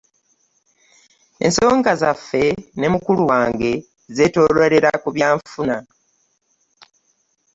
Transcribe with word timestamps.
Ensonga 1.45 1.91
zaffe 2.01 2.43
ne 2.79 2.87
mukulu 2.93 3.23
wange 3.31 3.71
zeetooloolera 4.15 4.89
ku 5.03 5.09
byanfuna. 5.15 5.77